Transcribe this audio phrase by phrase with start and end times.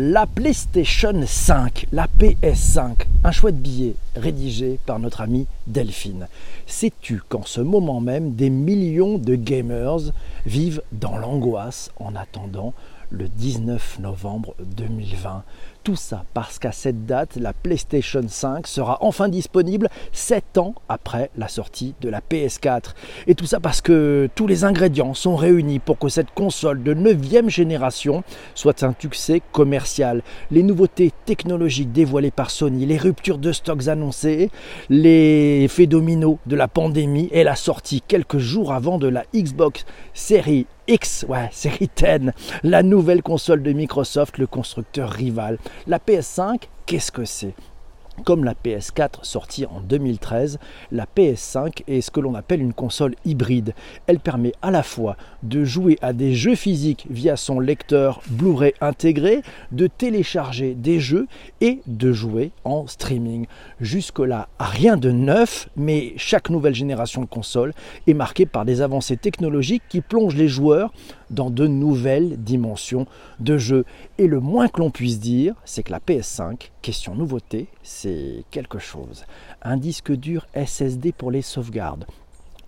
[0.00, 2.92] La PlayStation 5, la PS5,
[3.24, 6.28] un chouette billet rédigé par notre amie Delphine.
[6.68, 10.12] Sais-tu qu'en ce moment même, des millions de gamers
[10.46, 12.74] vivent dans l'angoisse en attendant
[13.10, 15.44] le 19 novembre 2020
[15.88, 21.30] tout ça parce qu'à cette date, la PlayStation 5 sera enfin disponible 7 ans après
[21.38, 22.94] la sortie de la PS4.
[23.26, 26.92] Et tout ça parce que tous les ingrédients sont réunis pour que cette console de
[26.92, 28.22] 9 génération
[28.54, 30.22] soit un succès commercial.
[30.50, 34.50] Les nouveautés technologiques dévoilées par Sony, les ruptures de stocks annoncées,
[34.90, 39.86] les effets dominos de la pandémie et la sortie quelques jours avant de la Xbox
[40.12, 45.58] Series X, ouais, série 10, la nouvelle console de Microsoft, le constructeur rival.
[45.86, 47.54] La PS5, qu'est-ce que c'est?
[48.24, 50.58] Comme la PS4 sortie en 2013,
[50.92, 53.74] la PS5 est ce que l'on appelle une console hybride.
[54.06, 58.74] Elle permet à la fois de jouer à des jeux physiques via son lecteur Blu-ray
[58.80, 59.42] intégré,
[59.72, 61.26] de télécharger des jeux
[61.60, 63.46] et de jouer en streaming.
[63.80, 67.72] Jusque-là, rien de neuf, mais chaque nouvelle génération de console
[68.06, 70.92] est marquée par des avancées technologiques qui plongent les joueurs
[71.30, 73.06] dans de nouvelles dimensions
[73.40, 73.84] de jeu.
[74.18, 78.07] Et le moins que l'on puisse dire, c'est que la PS5, question nouveauté, c'est
[78.50, 79.24] quelque chose.
[79.62, 82.06] Un disque dur SSD pour les sauvegardes,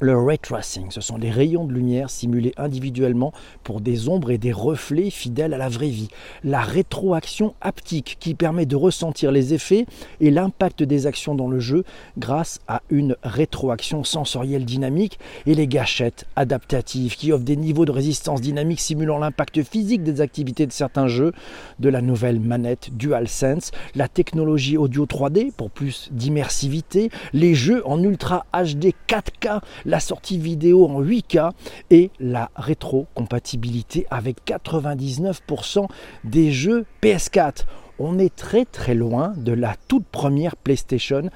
[0.00, 3.32] le ray tracing, ce sont des rayons de lumière simulés individuellement
[3.64, 6.08] pour des ombres et des reflets fidèles à la vraie vie.
[6.44, 9.86] La rétroaction haptique qui permet de ressentir les effets
[10.20, 11.82] et l'impact des actions dans le jeu
[12.16, 17.90] grâce à une rétroaction sensorielle dynamique et les gâchettes adaptatives qui offrent des niveaux de
[17.90, 21.32] résistance dynamique simulant l'impact physique des activités de certains jeux,
[21.80, 28.00] de la nouvelle manette DualSense, la technologie audio 3D pour plus d'immersivité, les jeux en
[28.00, 31.52] Ultra HD 4K, la sortie vidéo en 8K
[31.90, 35.86] et la rétrocompatibilité avec 99%
[36.24, 37.64] des jeux PS4.
[37.98, 41.30] On est très très loin de la toute première PlayStation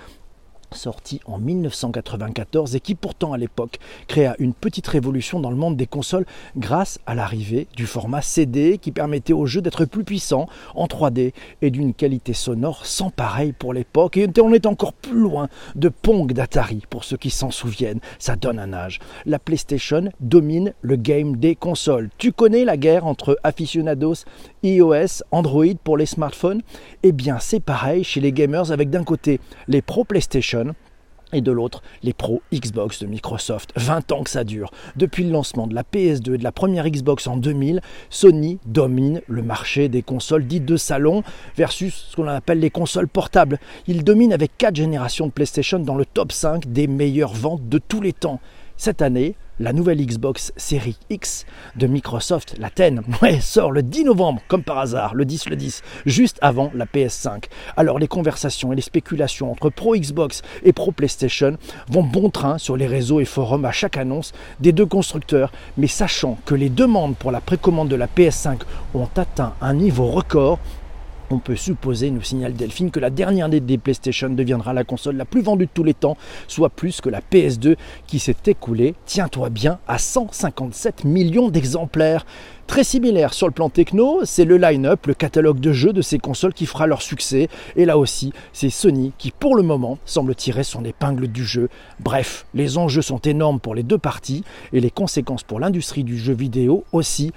[0.73, 3.78] sorti en 1994 et qui pourtant à l'époque
[4.09, 8.78] créa une petite révolution dans le monde des consoles grâce à l'arrivée du format CD
[8.78, 13.53] qui permettait aux jeux d'être plus puissants en 3D et d'une qualité sonore sans pareil
[13.53, 17.50] pour l'époque et on est encore plus loin de Pong d'Atari pour ceux qui s'en
[17.50, 18.99] souviennent, ça donne un âge.
[19.27, 22.10] La PlayStation domine le game des consoles.
[22.19, 24.25] Tu connais la guerre entre aficionados,
[24.62, 26.62] iOS, Android pour les smartphones
[27.03, 30.75] Eh bien c'est pareil chez les gamers avec d'un côté les pro PlayStation
[31.33, 33.72] et de l'autre les pros Xbox de Microsoft.
[33.77, 34.71] 20 ans que ça dure.
[34.97, 37.81] Depuis le lancement de la PS2 et de la première Xbox en 2000,
[38.11, 41.22] Sony domine le marché des consoles dites de salon
[41.56, 43.59] versus ce qu'on appelle les consoles portables.
[43.87, 47.78] Il domine avec 4 générations de PlayStation dans le top 5 des meilleures ventes de
[47.78, 48.41] tous les temps.
[48.77, 51.47] Cette année, la nouvelle Xbox Series X
[51.77, 53.00] de Microsoft, la 10,
[53.41, 57.45] sort le 10 novembre, comme par hasard, le 10 le 10, juste avant la PS5.
[57.77, 61.56] Alors les conversations et les spéculations entre pro Xbox et pro PlayStation
[61.89, 65.87] vont bon train sur les réseaux et forums à chaque annonce des deux constructeurs, mais
[65.87, 68.62] sachant que les demandes pour la précommande de la PS5
[68.95, 70.59] ont atteint un niveau record,
[71.32, 75.16] on peut supposer, nous signale Delphine, que la dernière année des PlayStation deviendra la console
[75.16, 76.16] la plus vendue de tous les temps,
[76.48, 77.76] soit plus que la PS2
[78.06, 82.26] qui s'est écoulée, tiens-toi bien, à 157 millions d'exemplaires.
[82.66, 86.19] Très similaire sur le plan techno, c'est le line-up, le catalogue de jeux de ces
[86.19, 87.48] consoles qui fera leur succès.
[87.76, 91.69] Et là aussi, c'est Sony qui, pour le moment, semble tirer son épingle du jeu.
[92.00, 96.16] Bref, les enjeux sont énormes pour les deux parties et les conséquences pour l'industrie du
[96.16, 97.32] jeu vidéo aussi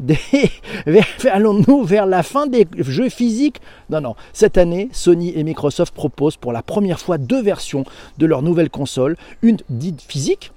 [1.30, 3.60] allons-nous vers la fin des jeux physiques?
[3.90, 7.84] Non non, cette année, Sony et Microsoft proposent pour la première fois deux versions
[8.18, 10.52] de leur nouvelle console, une dite physique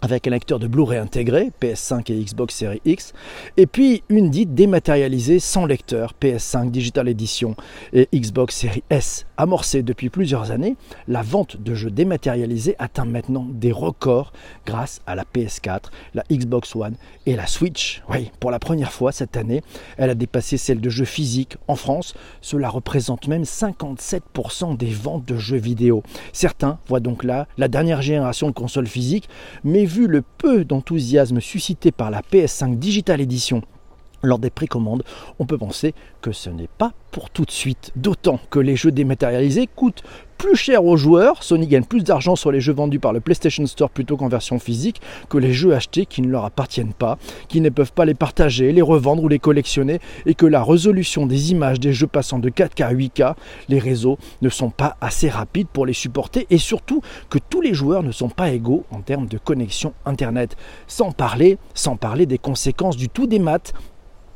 [0.00, 3.12] avec un lecteur de Blu-ray intégré, PS5 et Xbox Series X,
[3.56, 7.56] et puis une dite dématérialisée sans lecteur, PS5 Digital Edition
[7.92, 9.26] et Xbox Series S.
[9.36, 10.76] Amorcée depuis plusieurs années,
[11.06, 14.32] la vente de jeux dématérialisés atteint maintenant des records
[14.66, 15.84] grâce à la PS4,
[16.14, 16.94] la Xbox One
[17.26, 18.02] et la Switch.
[18.08, 19.62] Oui, pour la première fois cette année,
[19.96, 22.14] elle a dépassé celle de jeux physiques en France.
[22.40, 26.02] Cela représente même 57% des ventes de jeux vidéo.
[26.32, 29.28] Certains voient donc là la dernière génération de consoles physiques,
[29.64, 33.62] mais vu le peu d'enthousiasme suscité par la PS5 Digital Edition
[34.22, 35.04] lors des précommandes,
[35.38, 37.92] on peut penser que ce n'est pas pour tout de suite.
[37.96, 40.02] D'autant que les jeux dématérialisés coûtent
[40.38, 41.42] plus cher aux joueurs.
[41.42, 44.58] Sony gagne plus d'argent sur les jeux vendus par le PlayStation Store plutôt qu'en version
[44.58, 47.18] physique que les jeux achetés qui ne leur appartiennent pas,
[47.48, 51.26] qui ne peuvent pas les partager, les revendre ou les collectionner, et que la résolution
[51.26, 53.34] des images des jeux passant de 4K à 8K,
[53.68, 57.74] les réseaux ne sont pas assez rapides pour les supporter, et surtout que tous les
[57.74, 60.56] joueurs ne sont pas égaux en termes de connexion Internet.
[60.86, 63.74] Sans parler, sans parler des conséquences du tout des maths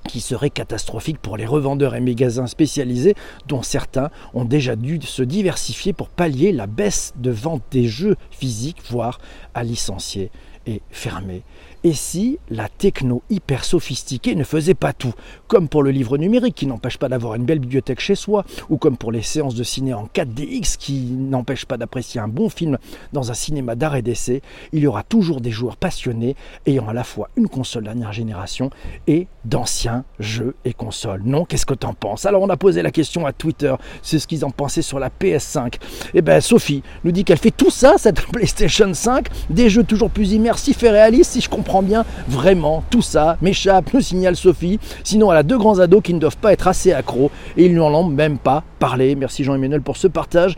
[0.08, 3.14] qui serait catastrophique pour les revendeurs et magasins spécialisés
[3.46, 8.16] dont certains ont déjà dû se diversifier pour pallier la baisse de vente des jeux
[8.31, 9.20] physiques, voire
[9.54, 10.31] à licencier
[10.66, 11.43] et fermer.
[11.84, 15.14] Et si la techno hyper sophistiquée ne faisait pas tout
[15.49, 18.76] Comme pour le livre numérique qui n'empêche pas d'avoir une belle bibliothèque chez soi, ou
[18.76, 22.79] comme pour les séances de ciné en 4DX qui n'empêchent pas d'apprécier un bon film
[23.12, 24.43] dans un cinéma d'art et d'essai,
[24.73, 26.37] il y aura toujours des joueurs passionnés
[26.67, 28.70] ayant à la fois une console dernière génération
[29.08, 31.23] et d'anciens jeux et consoles.
[31.25, 32.26] Non, qu'est-ce que t'en penses?
[32.26, 35.11] Alors on a posé la question à Twitter, c'est ce qu'ils en pensaient sur la
[35.11, 35.75] PS5.
[36.14, 40.11] Eh ben Sophie nous dit qu'elle fait tout ça, cette PlayStation 5, des jeux toujours
[40.11, 44.78] plus immersifs et réalistes, si je comprends bien, vraiment, tout ça m'échappe, nous signale Sophie.
[45.04, 47.74] Sinon, elle a deux grands ados qui ne doivent pas être assez accros et ils
[47.74, 49.14] n'en ont même pas parlé.
[49.14, 50.56] Merci Jean-Emmanuel pour ce partage.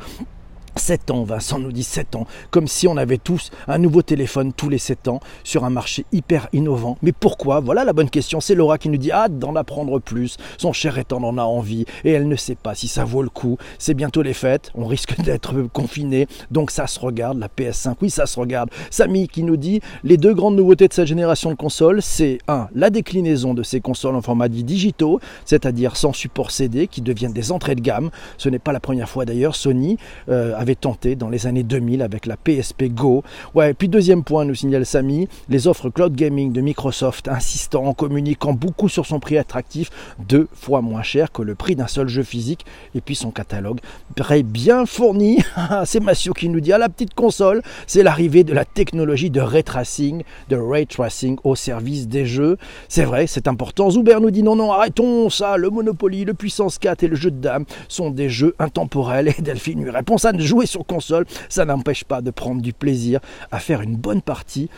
[0.76, 4.52] 7 ans, Vincent nous dit 7 ans, comme si on avait tous un nouveau téléphone
[4.52, 6.98] tous les 7 ans sur un marché hyper innovant.
[7.02, 7.60] Mais pourquoi?
[7.60, 8.40] Voilà la bonne question.
[8.40, 10.36] C'est Laura qui nous dit hâte d'en apprendre plus.
[10.58, 13.28] Son cher étant en a envie et elle ne sait pas si ça vaut le
[13.28, 13.56] coup.
[13.78, 17.38] C'est bientôt les fêtes, on risque d'être confiné, donc ça se regarde.
[17.38, 18.70] La PS5, oui, ça se regarde.
[18.90, 22.68] Samy qui nous dit les deux grandes nouveautés de cette génération de consoles, c'est 1.
[22.74, 27.32] La déclinaison de ces consoles en format dit digitaux, c'est-à-dire sans support CD, qui deviennent
[27.32, 28.10] des entrées de gamme.
[28.38, 29.56] Ce n'est pas la première fois d'ailleurs.
[29.56, 29.98] Sony
[30.28, 33.22] euh, avait tenté dans les années 2000 avec la PSP Go.
[33.54, 37.92] Ouais, puis deuxième point, nous signale Samy, les offres cloud gaming de Microsoft insistant en
[37.92, 39.90] communiquant beaucoup sur son prix attractif,
[40.26, 42.64] deux fois moins cher que le prix d'un seul jeu physique,
[42.94, 43.80] et puis son catalogue
[44.16, 45.38] très bien fourni.
[45.84, 49.42] c'est Massio qui nous dit à la petite console, c'est l'arrivée de la technologie de
[49.42, 52.56] ray tracing, de ray tracing au service des jeux.
[52.88, 53.90] C'est vrai, c'est important.
[53.90, 57.30] Zuber nous dit non, non, arrêtons ça, le Monopoly, le Puissance 4 et le jeu
[57.30, 59.28] de dames sont des jeux intemporels.
[59.28, 62.72] Et Delphine lui répond ça ne joue sur console, ça n'empêche pas de prendre du
[62.72, 63.20] plaisir
[63.50, 64.70] à faire une bonne partie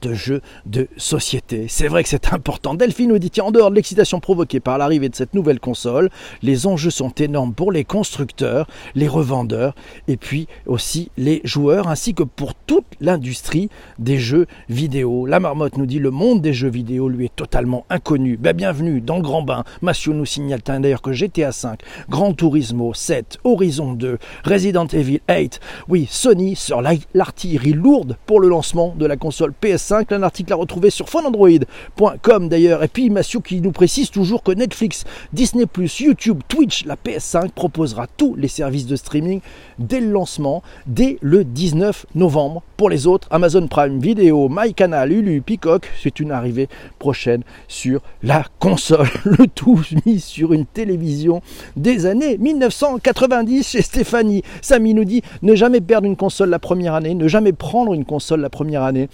[0.00, 1.66] de jeux de société.
[1.68, 2.74] C'est vrai que c'est important.
[2.74, 6.10] Delphine nous dit en dehors de l'excitation provoquée par l'arrivée de cette nouvelle console,
[6.42, 9.74] les enjeux sont énormes pour les constructeurs, les revendeurs
[10.08, 15.26] et puis aussi les joueurs ainsi que pour toute l'industrie des jeux vidéo.
[15.26, 18.36] La marmotte nous dit le monde des jeux vidéo lui est totalement inconnu.
[18.36, 19.64] Ben, bienvenue dans le grand bain.
[19.80, 25.60] Massio nous signale d'ailleurs que GTA 5, Gran Turismo 7, Horizon 2, Resident Evil 8,
[25.88, 26.82] oui, Sony sort
[27.14, 32.48] l'artillerie lourde pour le lancement de la console PS un article à retrouver sur phoneandroid.com
[32.48, 32.82] d'ailleurs.
[32.82, 35.66] Et puis Massio qui nous précise toujours que Netflix, Disney,
[36.00, 39.40] YouTube, Twitch, la PS5 proposera tous les services de streaming
[39.78, 42.62] dès le lancement, dès le 19 novembre.
[42.76, 48.44] Pour les autres, Amazon Prime Video, MyCanal, Hulu, Peacock, c'est une arrivée prochaine sur la
[48.58, 49.08] console.
[49.24, 51.40] Le tout mis sur une télévision
[51.76, 54.42] des années 1990 chez Stéphanie.
[54.60, 58.04] Samy nous dit ne jamais perdre une console la première année, ne jamais prendre une
[58.04, 59.08] console la première année.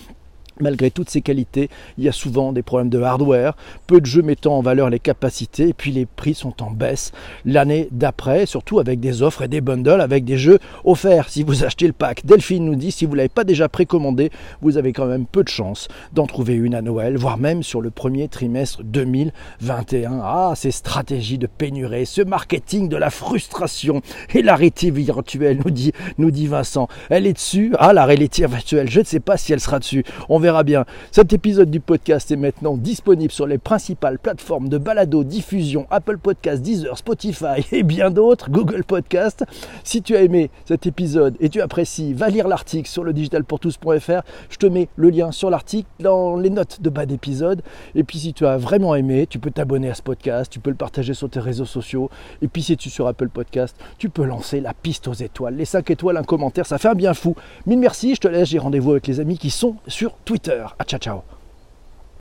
[0.61, 1.69] Malgré toutes ces qualités,
[1.99, 4.99] il y a souvent des problèmes de hardware, peu de jeux mettant en valeur les
[4.99, 7.13] capacités, et puis les prix sont en baisse
[7.45, 11.65] l'année d'après, surtout avec des offres et des bundles avec des jeux offerts si vous
[11.65, 12.25] achetez le pack.
[12.25, 14.31] Delphine nous dit si vous ne l'avez pas déjà précommandé,
[14.61, 17.81] vous avez quand même peu de chance d'en trouver une à Noël, voire même sur
[17.81, 20.21] le premier trimestre 2021.
[20.23, 24.03] Ah, ces stratégies de pénurie, ce marketing de la frustration
[24.35, 26.89] et la réalité virtuelle, nous dit, nous dit Vincent.
[27.09, 27.73] Elle est dessus?
[27.79, 30.05] Ah, la réalité virtuelle, je ne sais pas si elle sera dessus.
[30.29, 30.50] On verra
[31.13, 36.19] Cet épisode du podcast est maintenant disponible sur les principales plateformes de balado, diffusion, Apple
[36.19, 39.45] Podcast, Deezer, Spotify et bien d'autres, Google Podcast.
[39.85, 44.23] Si tu as aimé cet épisode et tu apprécies, va lire l'article sur le digitalpourtous.fr.
[44.49, 47.63] Je te mets le lien sur l'article dans les notes de bas d'épisode.
[47.95, 50.71] Et puis si tu as vraiment aimé, tu peux t'abonner à ce podcast, tu peux
[50.71, 52.11] le partager sur tes réseaux sociaux.
[52.43, 55.55] Et puis si tu es sur Apple Podcast, tu peux lancer la piste aux étoiles.
[55.55, 57.37] Les 5 étoiles, un commentaire, ça fait un bien fou.
[57.67, 60.67] Mille merci, je te laisse, j'ai rendez-vous avec les amis qui sont sur Twitter.
[60.79, 61.40] À ciao ciao